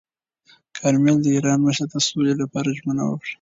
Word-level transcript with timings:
کارمل 0.77 1.15
د 1.21 1.25
ایران 1.35 1.59
مشر 1.67 1.87
ته 1.91 1.97
د 2.01 2.05
سولې 2.07 2.33
لپاره 2.41 2.75
ژمنه 2.77 3.03
وکړه. 3.07 3.29